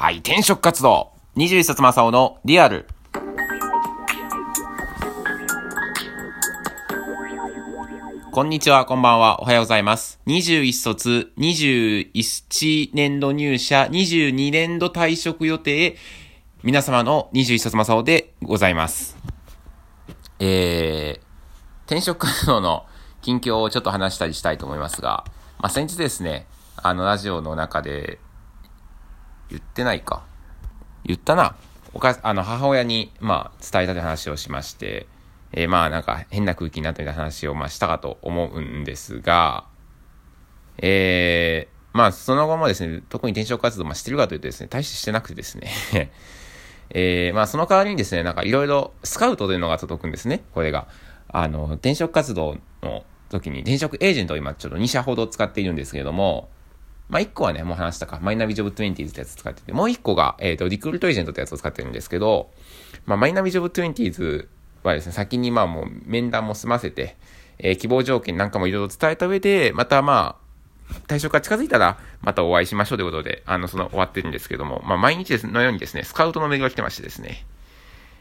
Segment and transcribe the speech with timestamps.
[0.00, 1.10] はい、転職活動。
[1.34, 2.86] 21冊正雄のリアル。
[8.30, 10.20] こんにちは、こんばんは、おはようございます。
[10.28, 15.96] 21卒、21年度入社、22年度退職予定、
[16.62, 19.16] 皆様の21冊正雄でございます。
[20.38, 21.20] えー、
[21.86, 22.86] 転職活動の
[23.20, 25.24] 近況をちょっと話したりしたいと思いますが、
[25.58, 26.46] まあ、先日ですね、
[26.76, 28.20] あの、ラジオの中で、
[29.50, 30.24] 言ってないか。
[31.04, 31.56] 言ったな。
[31.94, 35.06] おか、あの、母親に、まあ、伝えたという話をしまして、
[35.52, 39.64] えー、まあ、なんか、変な空気になったみたいな話を、まあ、したかと思うんですが、
[40.78, 45.70] えー、まあ、その後もですね、特に転職活動、まあ、してるかというとですね、大してしてなくてですね
[46.90, 50.86] えー、まあ、その代わりにですね、なんかいろいろスカウトというのが届くんですね、これが。
[51.28, 56.48] あの、転職活動の時に、転職エージェントを今ちょっと2社ほど使っているんですけれども、
[57.08, 62.50] まあ、1個はね、もう話したか、マイナビジョブ20ってやつ使ってて、もう1個が、えっ、ー、と、リクルートエージェントってやつを使ってるんですけど、
[63.06, 64.46] まあ、マイナビジョブ20
[64.82, 67.16] はですね、先にまあもう面談も済ませて、
[67.58, 70.48] えー、希望条件なんかもいろいろ伝えた上で、またまあ、
[71.06, 77.44] 対象が近づいたら、またお会いしましょうということで、あの、その終わってるんですけども、まあ、毎日のようにですね、スカウトのメールが来てましてですね、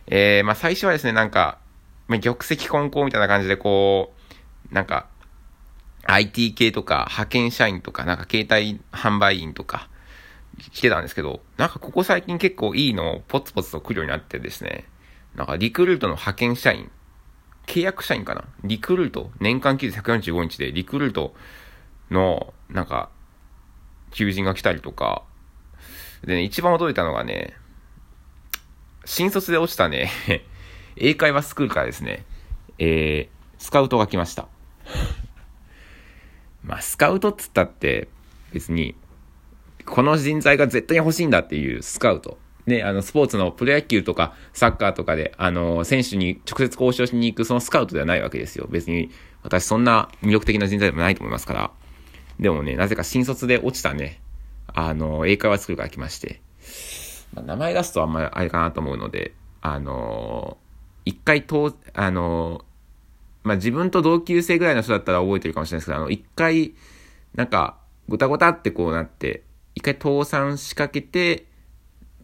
[0.08, 1.60] えー、まあ、最初はですね、なんか、
[2.08, 4.14] まあ、玉石混交みたいな感じで、こ
[4.72, 5.08] う、なんか、
[6.08, 9.90] IT 系とか、派遣社員とか、なんか携帯販売員とか、
[10.72, 14.86] 来てたんですけど、なんかここ最近結構いいのをポツポツと来るようになってですね、
[15.36, 16.90] なんかリクルートの派遣社員、
[17.68, 18.46] 契約社員かな？
[18.64, 21.36] リクルート、年間休日145日でリクルート
[22.10, 23.10] の、なんか、
[24.12, 25.24] 求人が来たりとか、
[26.26, 27.54] でね、一番驚いたのがね、
[29.06, 30.10] 新卒で落ちたね、
[30.96, 32.26] 英会話スクールからですね、
[32.80, 34.48] えー、スカウトが来ました。
[36.68, 38.10] まあ、スカウトっつったって、
[38.52, 38.96] 別に、
[39.86, 42.38] この人材が絶対に欲しいんだっていうスカウト。
[42.66, 48.68] ね、あの、スポーツのプロ野球とかサッカーとかで、あの、選手に直接交渉しに行くそのスカウトではないわけですよ。
[48.70, 49.10] 別に、
[49.44, 51.72] 私そんな魅力的な人材でもないと思いますから。
[52.38, 54.22] でもね、なぜか新卒で落ちたね、
[54.68, 56.42] あの、英会話作るから来まして。
[57.34, 60.58] まあ、名前出すとあんまりあれかなと思うので、あの、
[61.06, 62.66] 一回と、あの、
[63.48, 66.74] まあ、自分と同級生ぐらいの人だったら覚えてるかもしれないですけど、あの、一回、
[67.34, 67.78] なんか、
[68.10, 69.44] ごたごたってこうなって、
[69.74, 71.46] 一回倒産しかけて、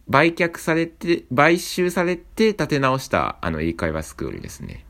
[0.06, 4.84] 売却されて、買収されて立て直した、あの、英会話スクールですね。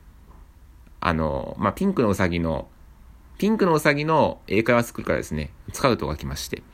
[0.98, 2.68] あの、まあ、ピンクのうさぎの、
[3.38, 6.64] ピンクのうさぎの英会話スクールからですね、スカウトが来まして。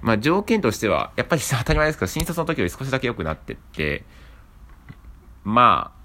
[0.00, 4.04] まあ、条件としては、やっぱり当たり前ですけど、新卒の時より少しだけ良くなってって、
[5.44, 6.01] まあ、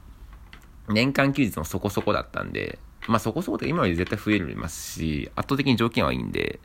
[0.87, 6.59] 年間休日もそこそこだったんで、まあそこそこって今より絶対増えますし、圧倒的に条件はいいんで、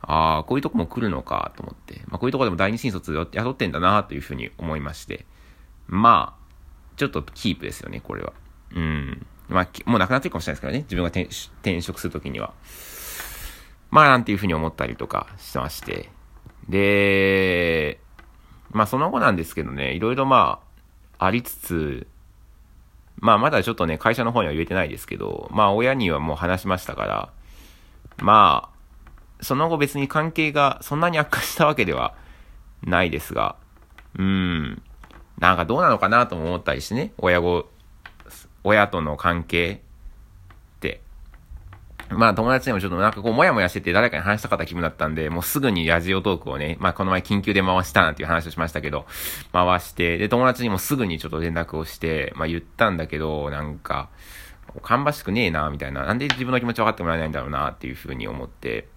[0.00, 5.26] ああ、こういうとこも来るのかと思って、まあこういうとこでも第二新卒雇ってんだなというふうに思いまして、
[5.88, 6.48] まあ、
[6.96, 8.32] ちょっとキープですよね、これは。
[8.74, 9.26] うん。
[9.48, 12.52] まあ、もうなくなってるかもしれないですからね、自分が転職するときには。
[13.90, 16.10] まあ、なんていうふうに思ったりとかしてまして。
[16.68, 18.00] で、
[18.70, 20.60] まあその後なんですけどね、いろいろま
[21.18, 22.06] あ、ありつつ、
[23.20, 27.32] まあまだちょっとね、会社の方には言えてないですけど、まあ親にはもう話しましたから、
[28.18, 32.14] まあ、その後別に関係がそんなに悪化したわけでは
[32.82, 33.56] ないですが、
[34.18, 34.82] うん、
[35.38, 37.68] なんかどうなのかなとも思ったりしてね、親子、
[38.64, 39.82] 親との関係
[42.16, 49.06] まあ友達でもちょっとなんかこうもやもやしてて誰かに話したかった気分だったんで、もうすぐにラジオトークをね、まあこの前緊急で回したなんていう話をしましたけど、
[49.52, 54.08] 回して、で友達にもすぐにちょっと連絡をして、まあ言ったんだけど、なんか、
[54.82, 56.04] 芳しくねえな、みたいな。
[56.04, 58.88] なんで自分の気持ち分かってもらえないんだろうな、っていうふうに思って。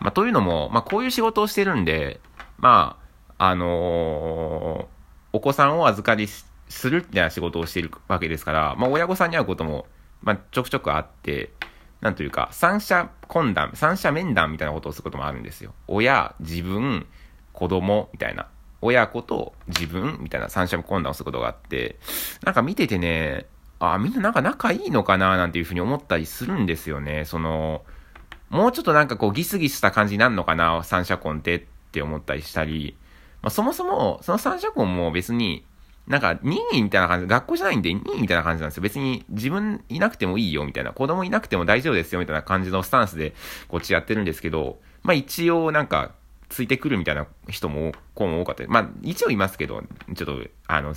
[0.00, 2.20] まあというのも、まあこういう仕事をしてるんで、
[2.58, 2.98] ま
[3.38, 9.86] あ、あのー、お子さんを預かりするってな仕事をしてるわけですから、まあ親御さんに会うことも、
[10.22, 11.50] まあちょくちょくあって、
[12.00, 15.74] なんというか、三者懇談、三者面談みたいなことをすることもあるんですよ。
[15.88, 17.06] 親、自分、
[17.52, 18.46] 子供、みたいな。
[18.80, 21.98] 親子と自分、みたいな三者懇談をすることがあって、
[22.44, 23.46] なんか見ててね、
[23.80, 27.24] あ、みんななんか仲いいのかななんていうふうに思ったりするんですよね。
[27.24, 27.82] その、
[28.50, 31.62] もうちょっとなんかこうギスギスした感じになるのかな三者婚ってっ
[31.92, 32.96] て思ったりしたり、
[33.42, 35.64] まあ、そもそも、その三者婚も別に、
[36.08, 38.82] なんか、任意みたいな感じ、学校じゃないんで任意みたいな感じなんですよ。
[38.82, 43.34] 別に自分いなくてもいいよみたいな、子供いなくても大丈夫ですよみたいな感じのスタンスで
[43.68, 46.12] こっちやってるんですけど、まあ一応なんか、
[46.48, 48.66] ついてくるみたいな人も、子も多かった。
[48.68, 49.82] まあ一応いますけど、
[50.14, 50.94] ちょっと、あの、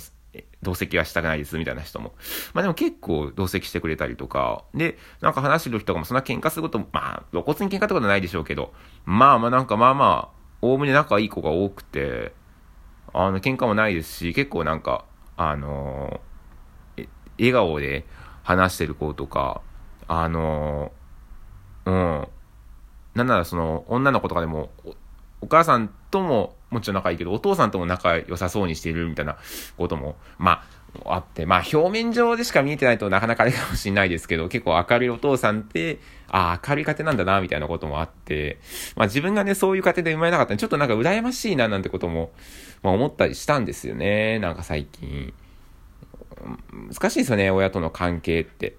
[0.62, 2.14] 同席はしたくないですみたいな人も。
[2.54, 8.72] まあでも結構同席してくれたりとか、で、なんか話してる人かもそんな喧嘩すること、まあ露骨に喧嘩ってことはないでしょうけど、
[9.04, 12.32] まあまあなんかまあまあ、おおむね仲いい子が多くて、
[13.12, 15.04] あの、喧嘩もないですし、結構なんか、
[15.36, 18.04] あのー、笑顔で
[18.42, 19.60] 話してる子とか、
[20.08, 22.28] あのー、うん。
[23.14, 24.70] なんならその、女の子とかでも、
[25.40, 29.36] お母さんとももちろん仲いいけど、お父さんとも仲良さそうにしているみたいな
[29.76, 30.64] ことも、まあ、
[31.04, 35.98] あって、まあ、表面上でしか見えてないとなかなかあれかもしれないですけど、結構明るいお父さんって、
[36.28, 38.58] ああ、明るい家庭なんだな、みたいなこともあって、
[38.96, 42.32] まあ自分がね、そういう家庭で生まれなかったんで、ちょっとなんか羨ましいな、なんてことも、
[42.82, 45.32] まあ思ったりしたんですよね、なんか最近。
[46.90, 48.76] 難しいですよね、親との関係って。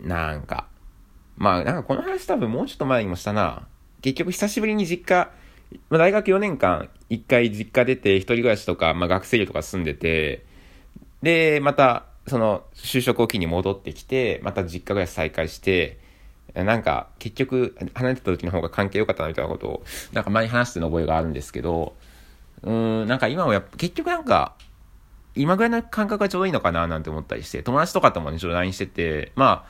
[0.00, 0.66] なんか。
[1.36, 3.66] まあ、なんかこの話多分もうちょっと前にもしたな。
[4.02, 5.30] 結局久しぶりに実家、
[5.88, 10.44] ま、大学4年間、一回実家出て、一人暮らしとか、まあ、学生寮とか住んでて、
[11.22, 15.98] で、また、その、就職を機に戻ってきて、また実家暮らし再開して、
[16.54, 21.94] なんか、結局、離れてた時の方が関係良かったなみたいなことを、なんか前に話しての覚えがあるんですけど、
[22.62, 24.54] うん、なんか今はやっぱ、結局なんか、
[25.34, 29.64] 今ぐらいの感覚がちょうどいいのかななんて思ったりして、友達とかともね、ちょっと LINE してて、ま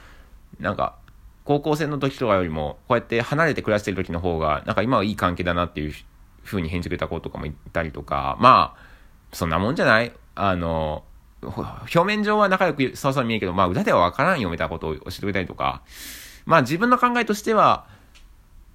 [0.59, 0.97] あ、なんか、
[1.45, 5.93] 高校生の時とかよりも、こうやって離れて暮らしてる時の方が、なんか今はいい関係だなっていう
[6.45, 10.13] 風に返事くれた子とかもいたりとか、まあ、そんなもんじゃない？
[10.35, 11.05] あの、
[11.43, 15.83] 表面上は仲良くそうそう見えるけど、まあ裏ではわからんよみたいなことを教えてくれたりとか、
[16.45, 17.87] まあ自分の考えとしては、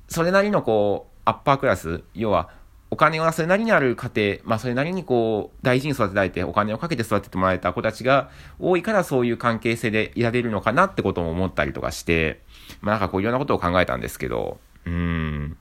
[0.07, 2.49] それなりのこう、アッパークラス、要は、
[2.91, 8.29] お金がそれなりにある家庭、まあそれなりにこう、大事に育てられて、お金をかけて育ててもらえた子たちが
[8.59, 12.41] 多いからそういう関係性でいられるのかなってことも思ったりとかして、
[12.81, 15.57] まあなんかこういろんなことを考えたんですけど、うん、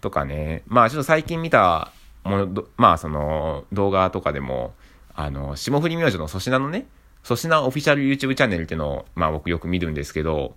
[0.00, 1.92] とかね、まあちょっと最近見た
[2.24, 4.72] もの、まあその動画とかでも、
[5.22, 6.86] あの、霜降り明星の粗品のね、
[7.22, 10.56] 粗品オフィシャル YouTube チャンネルっていうのを、まあ僕よく見るんですけど、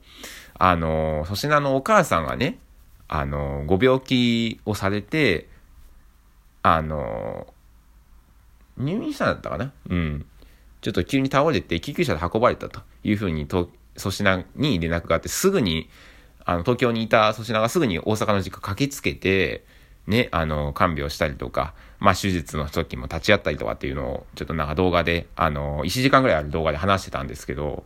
[0.57, 2.59] あの、粗品のお母さんがね、
[3.09, 5.49] あの、ご病気をされて、
[6.61, 7.53] あの、
[8.77, 9.73] 入院したんだったかな？
[9.89, 10.25] うん。
[10.79, 15.89] ちょっと急に倒れて救急車で運ばれたというふうに、と粗品に連絡があって、すぐに、
[16.45, 19.65] あの、東京にいた粗品がすぐに大阪の実家駆けつけて、
[20.07, 27.85] ね、あの、看病したりとか、まあ、手術の時も立ち会ったりとかっていうのを、ちょっとなんか動画で、あの、1時間ぐらいある動画で話してたんですけど、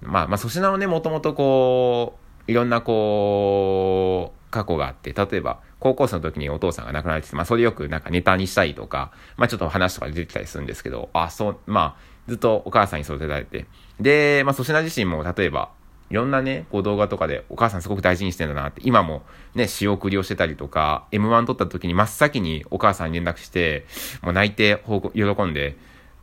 [0.00, 13.66] まあ、まあ、粗品のね、もともとこう、いろんなこう、過去があって、例えば、高校生の時にお父さんが亡くなってて、まあ、それよくなんかネタにしたりとか、まあ、ちょっと話とか出てきたりするんですけど、あ、そう、まあ、ずっとお母さんに育てられて、
[14.00, 15.70] で、まあ、粗品自身も、例えば、
[16.12, 19.22] いろんなね、こう動画とかでお母さんすごく大事にしてんだなって、今も
[19.54, 23.86] ね、仕送りをしてたりとか、M1 撮った時に真っ先にお母さんに連絡して、
[24.20, 24.82] もう泣いて
[25.14, 25.78] 喜んで、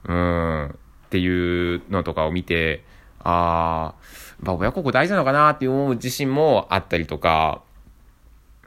[0.05, 0.73] うーん、っ
[1.09, 2.83] ていうのとかを見て、
[3.23, 7.63] あー、まあ親孝行大事なのかなって思う自身もあったりとか、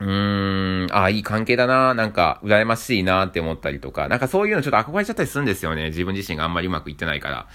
[0.01, 5.91] うーん、ああ、いい関係だな、なんか、羨ましいなって思ったりとか、なんかそういうのちょっと憧れちゃったりするんですよね。
[5.91, 7.47] 自分自身があんまりうまくいってないから。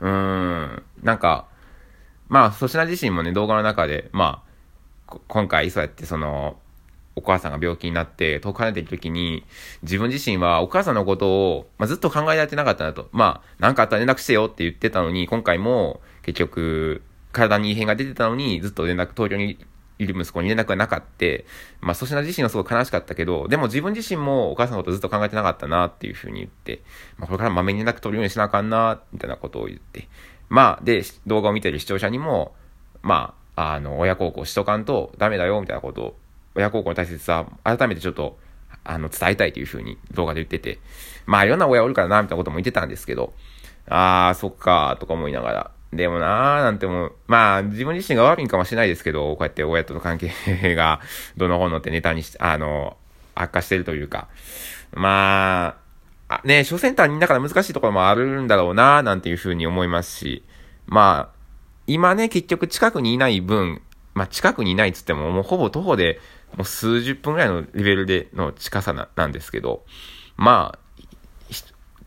[0.00, 1.46] うーん、なんか、
[2.28, 4.42] まあ、粗品自身もね、動画の中で、ま
[5.08, 6.58] あ、今回そうやってその、
[7.18, 9.44] お母さんが病気になって遠く離れてる時に、
[9.82, 13.08] 自分自身はお母さんのことを、まあ、ずっと考えられてなかったなと。
[13.12, 17.02] まあ、なんかあったら連絡してよって言ってたのに、今回も結局、
[17.32, 19.58] 体に異変が出てたのに、ずっと連絡、東京に
[19.98, 21.26] いる息子に連絡がなかった。
[21.80, 26.82] まあ、粗品自身はすごい悲しかったけど、でも自分自身もお母さんのことずっと考えてなかったなっていうふうに言って、
[27.16, 30.08] まあ、これからまめに連絡取るようにしなあかんな、みたいなことを言って。
[30.48, 32.54] まあ、で、動画を見てる視聴者にも、
[33.02, 36.16] まあ、あの、親孝行しとかんとダメだよ、みたいなことを、
[36.54, 38.38] 親孝行の大切さ、改めてちょっと、
[38.84, 40.78] あの、伝えたいというふうに動画で言ってて、
[41.26, 43.32] まあ、いろんな親おるからな、みたいなことも言ってたんですけど、
[43.88, 50.30] あー、そっか、とか思いながら、でもなーなんても、まあ、自分自身が悪いんかもしれないですけど、こうやって親との関係
[50.74, 51.00] が、
[51.36, 52.96] どの本ってネタにし、あの、
[53.34, 54.28] 悪化してるというか、
[54.92, 55.85] まあ、
[56.28, 60.44] あね、小センターにだから難しいところもあるんだろうな、なんていうふうに思いますし、
[60.86, 61.36] まあ、
[61.86, 63.82] 今ね、結局近くにいない分、
[64.14, 66.20] まあ近くにいないっつっても、もうほぼ徒歩で、
[66.56, 69.84] もう数十分ぐらいのレベルでの近さななんですけど、
[70.36, 70.86] まあ、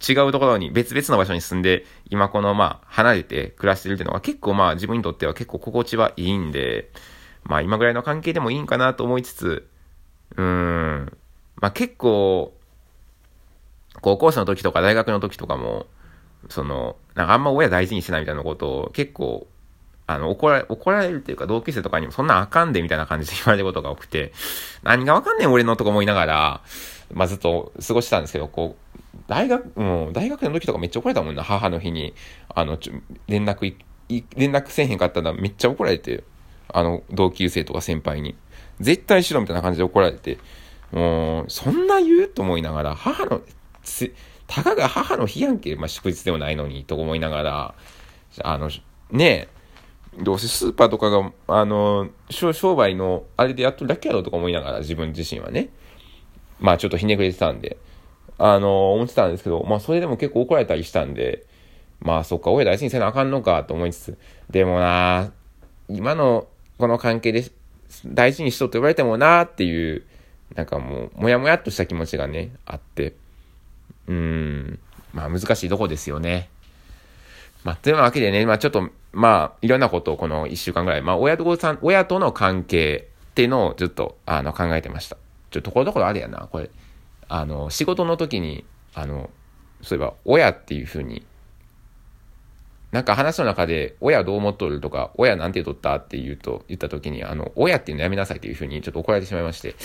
[0.02, 6.90] 違うところに、別々の場所に住んで、今このまあ、離れて暮らしてるっていうのは結構まあ、自分にとっては結構心地はいいんで、
[7.44, 9.70] まあ今ぐらいの関係でもいいんかなと思いつつ、
[10.36, 11.18] うーん、
[11.56, 12.54] まあ結構、
[14.02, 15.88] 高校生の時とか大学の時とかも、
[16.50, 19.48] その、なんかあんま親大事にしてないみたいなことを結構、
[20.08, 24.34] あの、怒られ、怒られるっていうか同級生とかにもそんなあかんでみたいな感じで言われることが多くて、
[24.84, 26.62] 何がわかんねん俺のとか思いながら、
[27.14, 32.14] まあずっと過ごしてたんですけど、こう、大学、もう大学の時とかめっちゃ怒られたもんな、母の日に。
[32.54, 32.94] あの、ちょ、
[33.28, 33.78] 連絡い、
[34.36, 36.24] 連絡せえへんかったらめっちゃ怒られて、
[36.70, 38.36] あの、同級生とか先輩に。
[38.80, 40.38] 絶対しろみたいな感じで怒られて、
[40.92, 43.42] もう、そんな言うと思いながら、母の、
[44.48, 47.76] たかが母の日やんけ、まあ、祝日でもないのに、と思いながら、
[48.44, 48.70] あの、
[49.12, 49.50] ね
[50.18, 55.70] え、どうせスーパーとかが、あの、商売のあれでやっとるだけやろとか思いながら、自分自身はね。
[56.60, 57.78] まあちょっとひねくれてたんで、
[58.38, 61.46] あの、思ってたんですけど、まあそれでも結構怒られたりしたんで、
[62.00, 64.18] まあそっか、親大事にせなあかんのかと思いつつ、
[64.50, 65.32] でもな、
[65.88, 67.46] 今のこの関係で
[68.06, 70.04] 大事にしとって言われてもなっていう、
[70.56, 73.16] なんかもう、もやもやっとした気持ちがね、あって、
[74.10, 74.80] うん、
[75.14, 76.50] まあ難しいとこですよね。
[77.64, 85.18] まあ、というわけでね、まあちょっと、まあ、いろんなことをこの一週間ぐらい、まあ親と子さん、親との関係っていうのをずっと、あの、考えてました。
[85.52, 86.70] ちょ、ところどころあれやな、これ。
[87.28, 89.30] あの、仕事の時に、あの、
[89.82, 91.24] そういえば、親っていうふうに、
[92.92, 99.76] なんか話の中で、親どう思っとるとか、親なんて言っとったって言うと、言った時に、あの、親っていうのやめなさいっていうふうにちょっと怒られてしまいまして、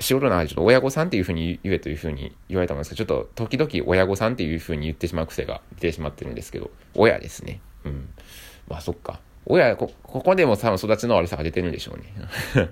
[0.00, 7.60] 仕事の中でちょっと親御さんっていうふうに言えというふうに言われたんですけど、ちょっと時々親御さんっていうふうに言ってしまう癖が出てしまってるんですけど、親ですね。
[7.84, 8.08] うん。
[8.68, 9.20] まあそっか。
[9.46, 12.12] 親、こ、ここでも多分育ちの悪さが出てるんでしょうね。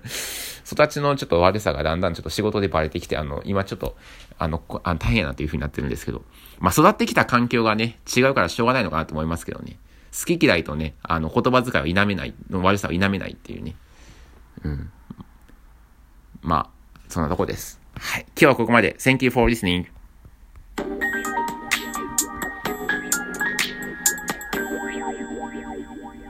[0.71, 3.97] 育ちのちょっと悪さがだんだんちょっと仕事でバレてきて、あの、今ちょっと、
[4.39, 6.25] あの、あの大変やなっていう風になってるんですけど、
[6.59, 9.79] まあ、育ってきた環境がね、違うからしょうがないのかなと思いますけどね。
[10.13, 13.75] 好き嫌いとね、あの、言葉遣いを否めない、の悪さを否めないっていうね。
[14.63, 14.91] うん。
[16.43, 16.78] まあ、
[17.09, 17.81] そんなとこです。
[17.99, 18.23] はい。
[18.29, 18.97] 今日はここまで。
[18.99, 19.87] Thank you for listening.